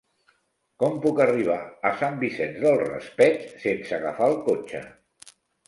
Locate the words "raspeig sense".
2.81-3.97